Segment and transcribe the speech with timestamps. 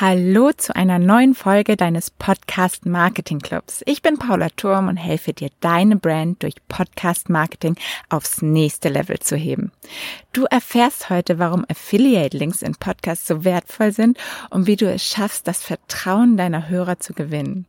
[0.00, 3.82] Hallo zu einer neuen Folge deines Podcast Marketing Clubs.
[3.84, 7.74] Ich bin Paula Turm und helfe dir, deine Brand durch Podcast Marketing
[8.08, 9.72] aufs nächste Level zu heben.
[10.32, 14.18] Du erfährst heute, warum Affiliate Links in Podcasts so wertvoll sind
[14.50, 17.66] und wie du es schaffst, das Vertrauen deiner Hörer zu gewinnen.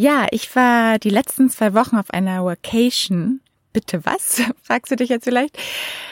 [0.00, 3.42] Ja, ich war die letzten zwei Wochen auf einer Workation.
[3.74, 4.40] Bitte was?
[4.62, 5.58] Fragst du dich jetzt vielleicht?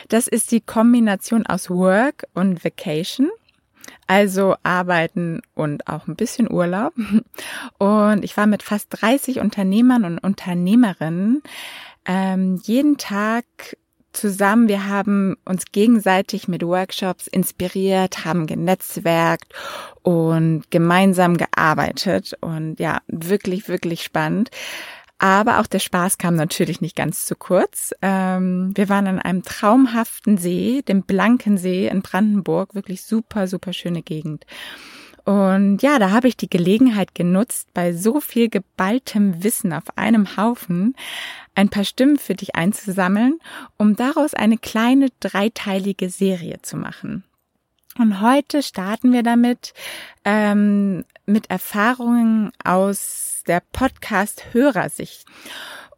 [0.09, 3.31] Das ist die Kombination aus Work und Vacation.
[4.07, 6.93] Also arbeiten und auch ein bisschen Urlaub.
[7.79, 11.43] Und ich war mit fast 30 Unternehmern und Unternehmerinnen
[12.05, 13.47] ähm, jeden Tag
[14.19, 14.69] zusammen.
[14.69, 19.53] Wir haben uns gegenseitig mit Workshops inspiriert, haben genetzwerkt
[20.03, 24.51] und gemeinsam gearbeitet und ja, wirklich, wirklich spannend.
[25.19, 27.93] Aber auch der Spaß kam natürlich nicht ganz zu kurz.
[28.03, 34.03] Ähm, wir waren an einem traumhaften See, dem Blankensee in Brandenburg, wirklich super, super schöne
[34.03, 34.47] Gegend.
[35.29, 40.39] Und ja, da habe ich die Gelegenheit genutzt, bei so viel geballtem Wissen auf einem
[40.39, 40.97] Haufen
[41.55, 43.39] ein paar Stimmen für dich einzusammeln,
[43.77, 47.25] um daraus eine kleine dreiteilige Serie zu machen.
[47.99, 49.75] Und heute starten wir damit
[50.25, 55.27] ähm, mit Erfahrungen aus der Podcast-Hörersicht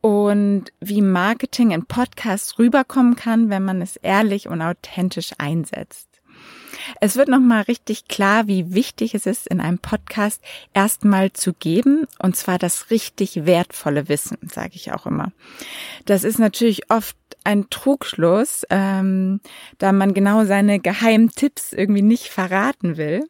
[0.00, 6.09] und wie Marketing in Podcasts rüberkommen kann, wenn man es ehrlich und authentisch einsetzt.
[7.00, 10.42] Es wird nochmal richtig klar, wie wichtig es ist, in einem Podcast
[10.74, 15.32] erstmal zu geben, und zwar das richtig wertvolle Wissen, sage ich auch immer.
[16.06, 19.40] Das ist natürlich oft ein Trugschluss, ähm,
[19.78, 23.24] da man genau seine geheimen Tipps irgendwie nicht verraten will.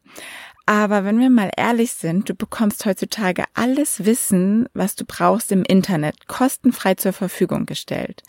[0.66, 5.64] Aber wenn wir mal ehrlich sind, du bekommst heutzutage alles Wissen, was du brauchst im
[5.64, 8.22] Internet, kostenfrei zur Verfügung gestellt.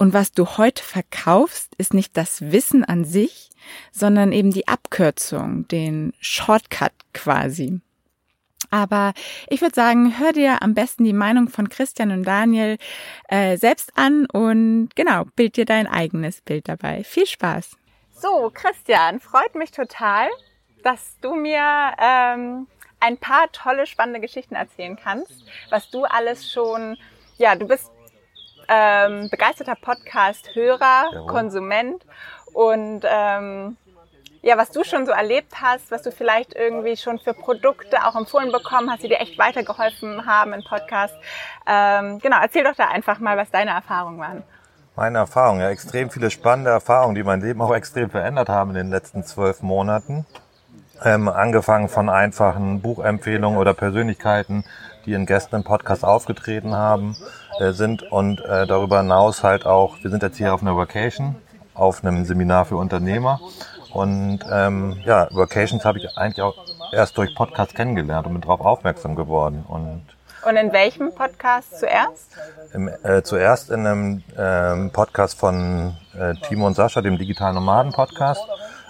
[0.00, 3.50] Und was du heute verkaufst, ist nicht das Wissen an sich,
[3.92, 7.82] sondern eben die Abkürzung, den Shortcut quasi.
[8.70, 9.12] Aber
[9.48, 12.78] ich würde sagen, hör dir am besten die Meinung von Christian und Daniel
[13.28, 17.04] äh, selbst an und genau, bild dir dein eigenes Bild dabei.
[17.04, 17.76] Viel Spaß.
[18.14, 20.30] So, Christian, freut mich total,
[20.82, 22.68] dass du mir ähm,
[23.00, 26.96] ein paar tolle, spannende Geschichten erzählen kannst, was du alles schon,
[27.36, 27.90] ja, du bist
[28.70, 32.04] ähm, begeisterter Podcast-Hörer, Konsument
[32.52, 33.76] und ähm,
[34.42, 38.16] ja, was du schon so erlebt hast, was du vielleicht irgendwie schon für Produkte auch
[38.16, 41.14] empfohlen bekommen hast, die dir echt weitergeholfen haben im Podcast.
[41.66, 44.42] Ähm, genau, erzähl doch da einfach mal, was deine Erfahrungen waren.
[44.96, 48.76] Meine Erfahrungen, ja, extrem viele spannende Erfahrungen, die mein Leben auch extrem verändert haben in
[48.76, 50.26] den letzten zwölf Monaten.
[51.02, 54.64] Ähm, angefangen von einfachen Buchempfehlungen oder Persönlichkeiten,
[55.10, 57.16] die in Gästen im Podcast aufgetreten haben,
[57.58, 61.34] äh, sind und äh, darüber hinaus halt auch, wir sind jetzt hier auf einer Vacation,
[61.74, 63.40] auf einem Seminar für Unternehmer
[63.92, 66.54] und ähm, ja, Vacations habe ich eigentlich auch
[66.92, 70.02] erst durch Podcast kennengelernt und bin darauf aufmerksam geworden und
[70.42, 72.30] und in welchem Podcast zuerst?
[72.72, 77.92] Im, äh, zuerst in einem ähm, Podcast von äh, Timo und Sascha, dem Digital Nomaden
[77.92, 78.40] Podcast,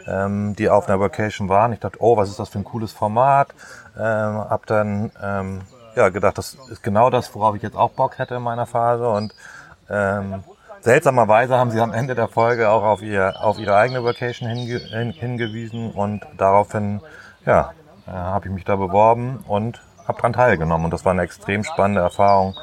[0.06, 1.72] ähm, die auf einer Vacation waren.
[1.72, 3.48] Ich dachte, oh, was ist das für ein cooles Format?
[3.98, 5.62] Ähm, hab dann ähm,
[5.96, 9.08] ja, gedacht, das ist genau das, worauf ich jetzt auch Bock hätte in meiner Phase.
[9.08, 9.34] Und
[9.88, 10.44] ähm,
[10.80, 14.78] seltsamerweise haben sie am Ende der Folge auch auf, ihr, auf ihre eigene Vacation hinge,
[14.78, 17.00] hin, hingewiesen und daraufhin
[17.44, 17.72] ja,
[18.06, 20.86] äh, habe ich mich da beworben und habe daran teilgenommen.
[20.86, 22.54] Und das war eine extrem spannende Erfahrung.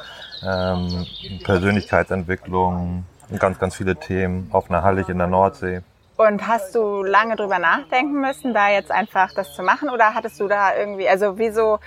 [0.46, 1.06] Ähm,
[1.44, 3.04] Persönlichkeitsentwicklung,
[3.38, 5.82] ganz, ganz viele Themen auf einer Hallig in der Nordsee.
[6.16, 9.88] Und hast du lange drüber nachdenken müssen, da jetzt einfach das zu machen?
[9.88, 11.78] Oder hattest du da irgendwie, also wieso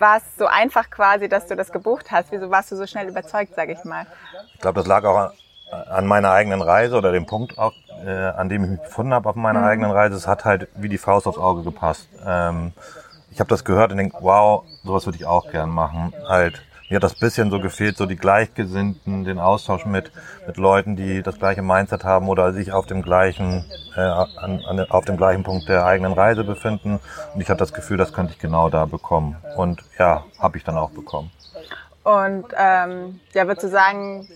[0.00, 2.32] war es so einfach quasi, dass du das gebucht hast?
[2.32, 4.06] Wieso warst du so schnell überzeugt, sage ich mal?
[4.54, 5.32] Ich glaube, das lag auch
[5.70, 7.72] an meiner eigenen Reise oder dem Punkt, auch,
[8.04, 9.66] äh, an dem ich mich befunden habe auf meiner mhm.
[9.66, 10.16] eigenen Reise.
[10.16, 12.08] Es hat halt wie die Faust aufs Auge gepasst.
[12.26, 12.72] Ähm,
[13.30, 16.12] ich habe das gehört und denke, wow, sowas würde ich auch gern machen.
[16.26, 20.10] Halt mir hat das bisschen so gefehlt, so die Gleichgesinnten, den Austausch mit,
[20.46, 23.64] mit Leuten, die das gleiche Mindset haben oder sich auf dem gleichen,
[23.96, 26.98] äh, an, an, auf dem gleichen Punkt der eigenen Reise befinden.
[27.32, 29.36] Und ich hatte das Gefühl, das könnte ich genau da bekommen.
[29.56, 31.30] Und ja, habe ich dann auch bekommen.
[32.02, 34.26] Und ähm, ja, würdest du sagen,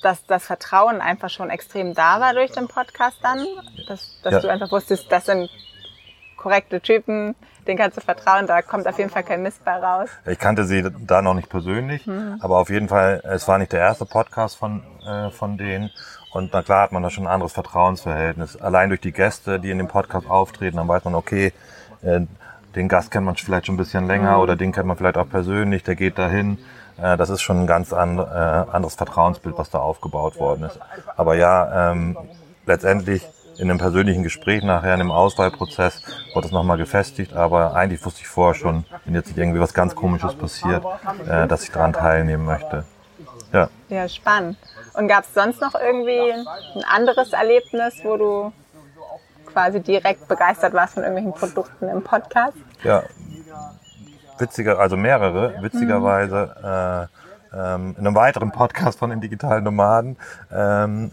[0.00, 3.44] dass das Vertrauen einfach schon extrem da war durch den Podcast dann?
[3.88, 4.40] Dass, dass ja.
[4.40, 5.50] du einfach wusstest, das sind
[6.46, 7.34] korrekte Typen,
[7.66, 10.08] den kannst du vertrauen, da kommt auf jeden Fall kein Mist bei raus.
[10.26, 12.38] Ich kannte sie da noch nicht persönlich, mhm.
[12.40, 15.90] aber auf jeden Fall, es war nicht der erste Podcast von, äh, von denen.
[16.32, 18.56] Und na klar hat man da schon ein anderes Vertrauensverhältnis.
[18.58, 21.52] Allein durch die Gäste, die in dem Podcast auftreten, dann weiß man, okay,
[22.02, 22.20] äh,
[22.76, 24.42] den Gast kennt man vielleicht schon ein bisschen länger mhm.
[24.42, 26.58] oder den kennt man vielleicht auch persönlich, der geht dahin.
[26.96, 30.78] äh, das ist schon ein ganz and, äh, anderes Vertrauensbild, was da aufgebaut worden ist.
[31.16, 32.16] Aber ja, ähm,
[32.66, 33.26] letztendlich
[33.58, 36.02] in einem persönlichen Gespräch nachher, in einem Auswahlprozess,
[36.34, 39.74] wurde das nochmal gefestigt, aber eigentlich wusste ich vorher schon, wenn jetzt nicht irgendwie was
[39.74, 40.84] ganz Komisches passiert,
[41.28, 42.84] äh, dass ich daran teilnehmen möchte.
[43.52, 43.68] Ja.
[43.88, 44.58] Ja, spannend.
[44.94, 48.52] Und gab es sonst noch irgendwie ein anderes Erlebnis, wo du
[49.46, 52.56] quasi direkt begeistert warst von irgendwelchen Produkten im Podcast?
[52.82, 53.04] Ja,
[54.38, 57.08] witziger, also mehrere, witzigerweise
[57.52, 60.16] äh, ähm, in einem weiteren Podcast von den digitalen Nomaden,
[60.52, 61.12] ähm,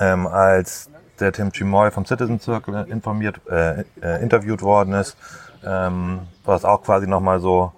[0.00, 0.90] ähm, als
[1.20, 5.16] der Tim Chimoy vom Citizen Circle informiert, äh, äh, interviewt worden ist,
[5.64, 7.72] ähm, war es auch quasi nochmal so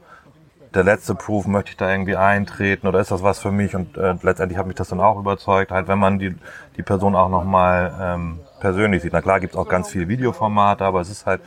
[0.75, 3.75] der letzte Proof, möchte ich da irgendwie eintreten oder ist das was für mich?
[3.75, 6.37] Und äh, letztendlich hat mich das dann auch überzeugt, halt wenn man die,
[6.77, 9.13] die Person auch nochmal ähm, persönlich sieht.
[9.13, 11.41] Na klar gibt's auch ganz viele Videoformate, aber es ist halt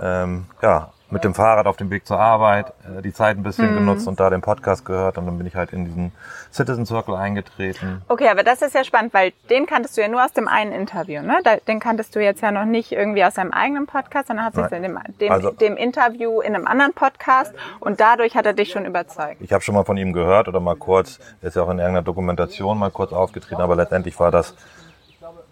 [0.00, 3.70] ähm, ja mit dem Fahrrad auf dem Weg zur Arbeit äh, die Zeit ein bisschen
[3.70, 3.78] mhm.
[3.78, 6.12] genutzt und da den Podcast gehört und dann bin ich halt in diesen
[6.52, 8.02] Citizen Circle eingetreten.
[8.08, 10.72] Okay, aber das ist ja spannend, weil den kanntest du ja nur aus dem einen
[10.72, 11.38] Interview, ne?
[11.68, 14.76] Den kanntest du jetzt ja noch nicht irgendwie aus deinem eigenen Podcast, sondern hast du
[14.76, 18.70] in dem, dem, also, dem Interview in einem anderen Podcast und dadurch hat er dich
[18.70, 19.36] schon überzeugt.
[19.40, 21.78] Ich habe schon mal von ihm gehört oder mal kurz, er ist ja auch in
[21.78, 24.54] irgendeiner Dokumentation mal kurz aufgetreten, aber letztendlich war das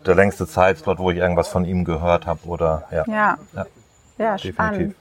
[0.06, 3.04] der längste Zeitslot, wo ich irgendwas von ihm gehört habe oder ja.
[3.06, 3.66] Ja, ja,
[4.18, 4.96] ja spannend.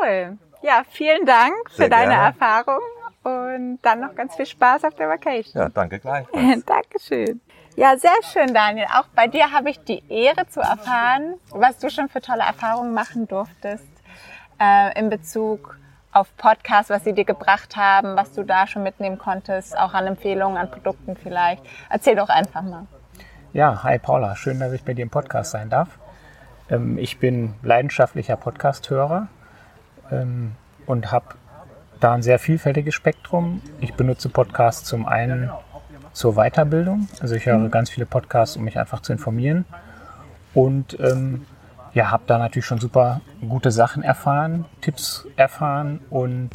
[0.00, 0.38] Cool.
[0.62, 2.26] Ja, vielen Dank Sehr für deine gerne.
[2.26, 2.80] Erfahrung
[3.22, 5.62] und dann noch ganz viel Spaß auf der Vacation.
[5.62, 6.26] Ja, danke gleich.
[6.66, 7.40] Dankeschön.
[7.76, 8.86] Ja, sehr schön, Daniel.
[8.92, 12.92] Auch bei dir habe ich die Ehre zu erfahren, was du schon für tolle Erfahrungen
[12.92, 13.86] machen durftest
[14.60, 15.78] äh, in Bezug
[16.12, 20.06] auf Podcasts, was sie dir gebracht haben, was du da schon mitnehmen konntest, auch an
[20.06, 21.62] Empfehlungen, an Produkten vielleicht.
[21.88, 22.86] Erzähl doch einfach mal.
[23.52, 25.88] Ja, hi Paula, schön, dass ich bei dir im Podcast sein darf.
[26.70, 29.28] Ähm, ich bin leidenschaftlicher Podcast-Hörer
[30.10, 30.52] ähm,
[30.86, 31.26] und habe
[32.00, 33.62] da ein sehr vielfältiges Spektrum.
[33.80, 35.50] Ich benutze Podcasts zum einen
[36.12, 39.64] zur Weiterbildung, also ich höre ganz viele Podcasts, um mich einfach zu informieren
[40.54, 41.46] und ähm,
[41.94, 46.50] ja, habe da natürlich schon super gute Sachen erfahren, Tipps erfahren und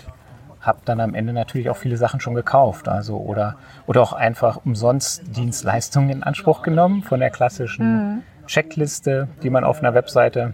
[0.62, 4.62] habe dann am Ende natürlich auch viele Sachen schon gekauft, also oder oder auch einfach
[4.66, 8.24] umsonst Dienstleistungen in Anspruch genommen von der klassischen mhm.
[8.48, 10.54] Checkliste, die man auf einer Webseite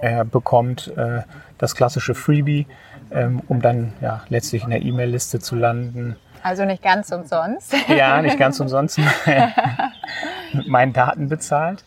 [0.00, 1.22] äh, bekommt, äh,
[1.62, 2.66] das klassische Freebie,
[3.12, 6.16] ähm, um dann ja, letztlich in der E-Mail-Liste zu landen.
[6.42, 7.72] Also nicht ganz umsonst.
[7.88, 8.98] Ja, nicht ganz umsonst
[10.52, 11.84] mit meinen Daten bezahlt.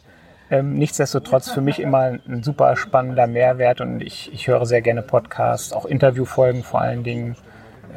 [0.49, 5.01] Ähm, nichtsdestotrotz für mich immer ein super spannender Mehrwert und ich, ich höre sehr gerne
[5.01, 7.35] Podcasts, auch Interviewfolgen vor allen Dingen.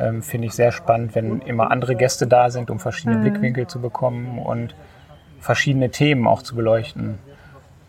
[0.01, 3.23] Ähm, Finde ich sehr spannend, wenn immer andere Gäste da sind, um verschiedene mhm.
[3.23, 4.75] Blickwinkel zu bekommen und
[5.39, 7.21] verschiedene Themen auch zu beleuchten.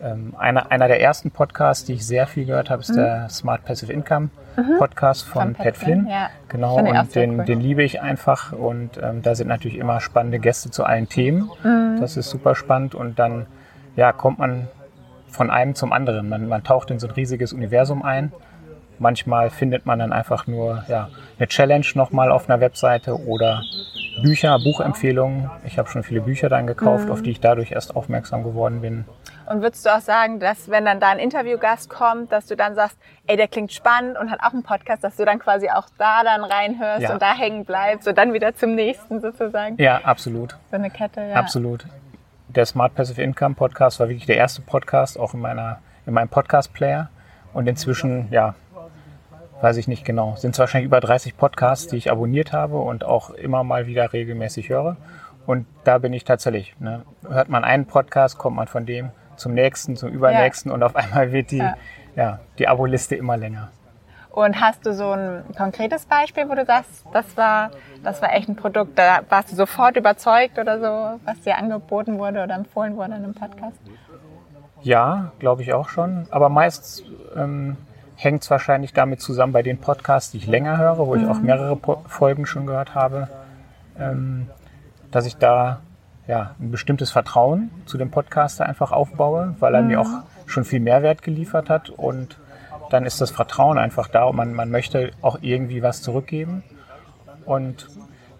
[0.02, 2.96] Ähm, einer, einer der ersten Podcasts, die ich sehr viel gehört habe, ist mhm.
[2.96, 4.78] der Smart Passive Income mhm.
[4.78, 6.06] Podcast von, von Pat, Pat Flynn.
[6.08, 6.30] Ja.
[6.48, 7.44] Genau, und den, cool.
[7.44, 8.52] den liebe ich einfach.
[8.52, 11.50] Und ähm, da sind natürlich immer spannende Gäste zu allen Themen.
[11.62, 11.98] Mhm.
[12.00, 12.94] Das ist super spannend.
[12.94, 13.46] Und dann
[13.96, 14.68] ja, kommt man
[15.28, 16.28] von einem zum anderen.
[16.28, 18.32] Man, man taucht in so ein riesiges Universum ein.
[18.98, 21.08] Manchmal findet man dann einfach nur ja,
[21.38, 23.62] eine Challenge nochmal auf einer Webseite oder
[24.22, 25.50] Bücher, Buchempfehlungen.
[25.64, 27.12] Ich habe schon viele Bücher dann gekauft, mhm.
[27.12, 29.06] auf die ich dadurch erst aufmerksam geworden bin.
[29.50, 32.76] Und würdest du auch sagen, dass wenn dann da ein Interviewgast kommt, dass du dann
[32.76, 35.88] sagst, ey, der klingt spannend und hat auch einen Podcast, dass du dann quasi auch
[35.98, 37.12] da dann reinhörst ja.
[37.12, 39.74] und da hängen bleibst und dann wieder zum nächsten sozusagen?
[39.78, 40.56] Ja, absolut.
[40.70, 41.34] So eine Kette, ja.
[41.34, 41.84] Absolut.
[42.46, 46.28] Der Smart Passive Income Podcast war wirklich der erste Podcast, auch in meiner, in meinem
[46.28, 47.10] Podcast-Player.
[47.52, 48.54] Und inzwischen, ja,
[49.62, 53.02] weiß ich nicht genau, sind es wahrscheinlich über 30 Podcasts, die ich abonniert habe und
[53.02, 54.96] auch immer mal wieder regelmäßig höre.
[55.44, 56.76] Und da bin ich tatsächlich.
[56.78, 57.02] Ne?
[57.28, 59.10] Hört man einen Podcast, kommt man von dem
[59.40, 60.74] zum nächsten, zum übernächsten ja.
[60.74, 61.74] und auf einmal wird die, ja.
[62.14, 63.70] ja die Abo-Liste immer länger.
[64.30, 67.70] Und hast du so ein konkretes Beispiel, wo du sagst, das war,
[68.04, 72.18] das war echt ein Produkt, da warst du sofort überzeugt oder so, was dir angeboten
[72.18, 73.80] wurde oder empfohlen wurde in einem Podcast?
[74.82, 76.26] Ja, glaube ich auch schon.
[76.30, 77.02] Aber meist
[77.36, 77.76] ähm,
[78.14, 81.22] hängt es wahrscheinlich damit zusammen bei den Podcasts, die ich länger höre, wo mhm.
[81.22, 83.28] ich auch mehrere po Folgen schon gehört habe,
[83.98, 84.48] ähm,
[85.10, 85.80] dass ich da
[86.30, 89.88] ja, ein bestimmtes Vertrauen zu dem Podcaster einfach aufbaue, weil er mhm.
[89.88, 90.10] mir auch
[90.46, 92.38] schon viel Mehrwert geliefert hat und
[92.90, 96.62] dann ist das Vertrauen einfach da und man, man möchte auch irgendwie was zurückgeben.
[97.46, 97.88] Und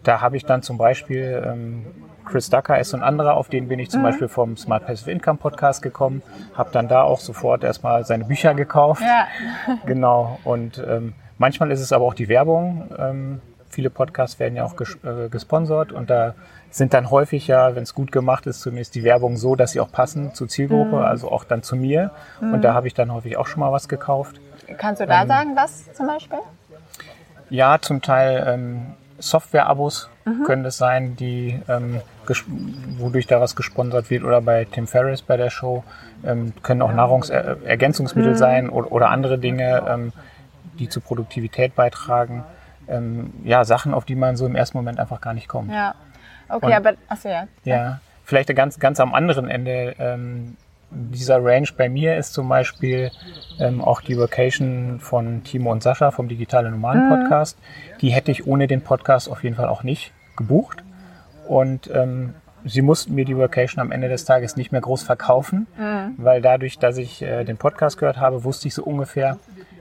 [0.05, 1.87] da habe ich dann zum Beispiel ähm,
[2.25, 4.05] Chris Ducker ist ein anderer, auf den bin ich zum mhm.
[4.05, 6.23] Beispiel vom Smart Passive Income Podcast gekommen,
[6.55, 9.03] habe dann da auch sofort erstmal seine Bücher gekauft.
[9.03, 9.27] Ja.
[9.87, 10.39] genau.
[10.45, 12.89] Und ähm, manchmal ist es aber auch die Werbung.
[12.97, 16.35] Ähm, viele Podcasts werden ja auch ges äh, gesponsert und da
[16.71, 19.81] sind dann häufig ja, wenn es gut gemacht ist, zumindest die Werbung so, dass sie
[19.81, 21.03] auch passen zur Zielgruppe, mhm.
[21.03, 22.11] also auch dann zu mir.
[22.41, 22.55] Mhm.
[22.55, 24.41] Und da habe ich dann häufig auch schon mal was gekauft.
[24.79, 26.39] Kannst du da ähm, sagen, was zum Beispiel?
[27.49, 30.09] Ja, zum Teil ähm, Software-Abos
[30.45, 32.01] können das sein, die ähm,
[32.99, 35.83] wodurch da was gesponsert wird oder bei Tim Ferriss bei der Show
[36.25, 40.13] ähm, können auch Nahrungsergänzungsmittel sein oder, oder andere Dinge, ähm,
[40.79, 42.45] die zur Produktivität beitragen.
[42.91, 45.73] Ähm, ja, Sachen, auf die man so im ersten Moment einfach gar nicht kommt.
[45.73, 45.95] Ja.
[46.49, 47.47] Okay, Und- aber achso, ja.
[47.65, 50.57] Ja, vielleicht ganz, ganz am anderen Ende ähm,
[50.91, 53.13] dieser Range bei mir ist zum Beispiel
[53.61, 57.57] ähm, auch die Vacation von Timo und Sascha vom Digitale Nomaden Podcast.
[58.01, 60.83] Die hätte ich ohne den Podcast auf jeden Fall auch nicht gebucht.
[61.47, 65.67] Und ähm, sie mussten mir die Vacation am Ende des Tages nicht mehr groß verkaufen,
[66.17, 69.39] weil dadurch, dass ich äh, den Podcast gehört habe, wusste ich so ungefähr,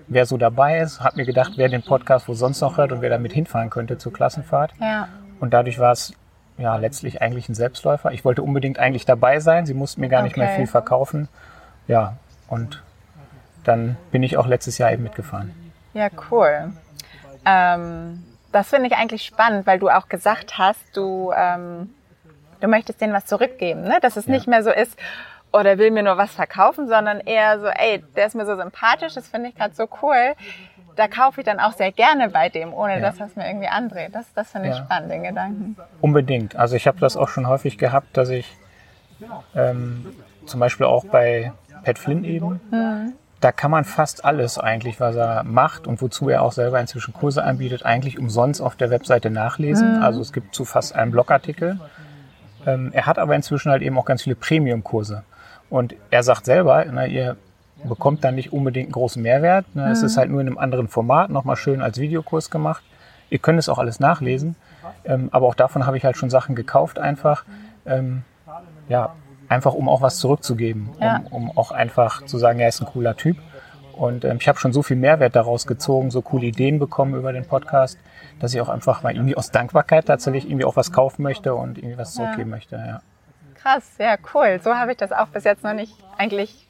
[0.10, 1.00] wer so dabei ist.
[1.02, 3.98] Hab mir gedacht, wer den Podcast wo sonst noch hört und wer damit hinfahren könnte
[3.98, 4.74] zur Klassenfahrt.
[4.82, 5.08] Ja.
[5.40, 6.14] Und dadurch war es
[6.58, 8.12] ja letztlich eigentlich ein Selbstläufer.
[8.12, 9.66] Ich wollte unbedingt eigentlich dabei sein.
[9.66, 10.58] Sie mussten mir gar nicht mehr Okay.
[10.58, 11.30] viel verkaufen.
[11.88, 12.84] Ja, und
[13.64, 15.54] dann bin ich auch letztes Jahr eben mitgefahren.
[15.94, 16.74] Ja, cool.
[17.46, 21.90] Ähm, das finde ich eigentlich spannend, weil du auch gesagt hast, du, ähm,
[22.60, 24.00] du möchtest denen was zurückgeben, ne?
[24.02, 24.34] Dass es Ja.
[24.34, 24.98] nicht mehr so ist,
[25.52, 29.14] oder will mir nur was verkaufen, sondern eher so, ey, der ist mir so sympathisch,
[29.16, 30.34] das finde ich gerade so cool.
[30.96, 33.00] Da kaufe ich dann auch sehr gerne bei dem, ohne Ja.
[33.00, 34.14] dass das mir irgendwie andreht.
[34.14, 34.84] Das, das finde ich Ja.
[34.84, 35.76] spannend, den Gedanken.
[36.02, 36.56] Unbedingt.
[36.56, 38.58] Also ich habe das auch schon häufig gehabt, dass ich
[39.56, 40.06] ähm,
[40.46, 41.52] zum Beispiel auch bei
[41.84, 42.60] Pat Flynn eben,
[43.42, 47.14] da kann man fast alles eigentlich, was er macht und wozu er auch selber inzwischen
[47.14, 49.98] Kurse anbietet, eigentlich umsonst auf der Webseite nachlesen.
[50.02, 51.80] Also es gibt zu fast einem Blogartikel.
[52.66, 55.24] Ähm, er hat aber inzwischen halt eben auch ganz viele Premium-Kurse.
[55.70, 57.38] Und er sagt selber, na, ihr
[57.84, 59.66] bekommt dann nicht unbedingt einen großen Mehrwert.
[59.76, 59.90] Ne?
[59.92, 62.84] Es ist halt nur in einem anderen Format, nochmal schön als Videokurs gemacht.
[63.30, 64.56] Ihr könnt es auch alles nachlesen.
[65.06, 67.46] Ähm, aber auch davon habe ich halt schon Sachen gekauft einfach.
[67.86, 68.24] Ähm,
[68.90, 69.14] ja,
[69.48, 70.90] einfach um auch was zurückzugeben.
[71.00, 71.22] Ja.
[71.30, 73.38] Um, um auch einfach zu sagen, er ist ein cooler Typ.
[73.94, 77.34] Und ähm, ich habe schon so viel Mehrwert daraus gezogen, so coole Ideen bekommen über
[77.34, 77.98] den Podcast,
[78.40, 81.78] dass ich auch einfach mal irgendwie aus Dankbarkeit tatsächlich irgendwie auch was kaufen möchte und
[81.78, 82.78] irgendwie was zurückgeben möchte.
[82.78, 83.02] Ja.
[83.62, 84.60] Krass, ja, cool.
[84.64, 86.68] So habe ich das auch bis jetzt noch nicht eigentlich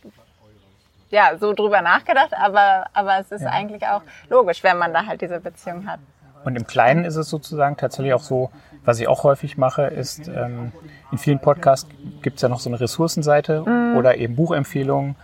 [1.12, 3.50] ja, so drüber nachgedacht, aber, aber es ist Ja.
[3.50, 6.00] eigentlich auch logisch, wenn man da halt diese Beziehung hat.
[6.46, 8.52] Und im Kleinen ist es sozusagen tatsächlich auch so,
[8.86, 10.72] was ich auch häufig mache, ist, ähm,
[11.12, 11.90] in vielen Podcasts
[12.22, 13.64] gibt es ja noch so eine Ressourcenseite
[13.98, 15.16] oder eben Buchempfehlungen.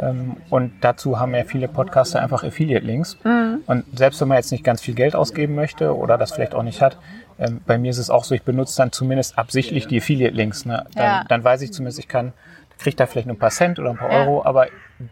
[0.00, 3.18] Ähm, und dazu haben ja viele Podcaster einfach Affiliate-Links.
[3.66, 6.62] Und selbst wenn man jetzt nicht ganz viel Geld ausgeben möchte oder das vielleicht auch
[6.62, 6.98] nicht hat,
[7.38, 10.64] ähm, bei mir ist es auch so, ich benutze dann zumindest absichtlich die Affiliate-Links.
[10.66, 10.84] Ne?
[10.94, 11.24] Dann, Ja.
[11.28, 12.32] dann weiß ich zumindest, ich kann,
[12.78, 14.20] kriege da vielleicht nur ein paar Cent oder ein paar Ja.
[14.22, 14.66] Euro, aber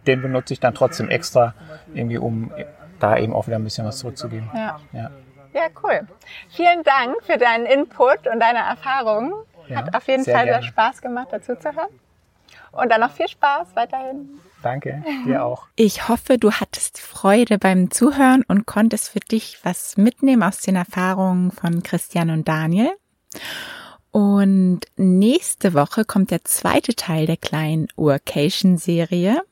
[0.06, 1.54] den benutze ich dann trotzdem extra,
[1.94, 2.52] irgendwie um
[3.00, 4.48] da eben auch wieder ein bisschen was zurückzugeben.
[4.54, 4.78] Ja.
[4.92, 5.10] Ja.
[5.54, 6.00] Ja, cool.
[6.50, 9.32] Vielen Dank für deinen Input und deine Erfahrungen.
[9.74, 10.62] Hat auf jeden Fall sehr.
[10.62, 11.88] Spaß gemacht, dazu zu hören.
[12.73, 14.40] Und dann noch viel Spaß weiterhin.
[14.62, 15.66] Danke, dir auch.
[15.76, 20.76] Ich hoffe, du hattest Freude beim Zuhören und konntest für dich was mitnehmen aus den
[20.76, 22.90] Erfahrungen von Christian und Daniel.
[24.11, 29.42] Und nächste Woche kommt der zweite Teil der kleinen Workation-Serie.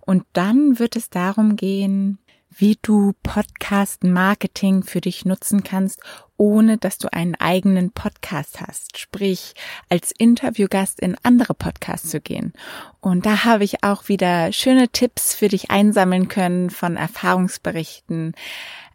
[0.00, 2.18] Und dann wird es darum gehen,
[2.50, 6.00] wie du Podcast-Marketing für dich nutzen kannst,
[6.36, 8.98] ohne dass du einen eigenen Podcast hast.
[8.98, 9.54] Sprich,
[9.88, 12.52] als Interviewgast in andere Podcasts zu gehen.
[13.00, 18.34] Und da habe ich auch wieder schöne Tipps für dich einsammeln können von Erfahrungsberichten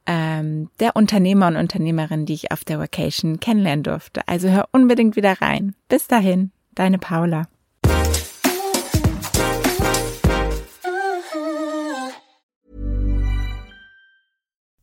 [0.06, 4.28] ähm, der Unternehmer und Unternehmerin, die ich auf der Vacation kennenlernen durfte.
[4.28, 5.76] Also hör unbedingt wieder rein.
[5.88, 7.48] Bis dahin, deine Paula.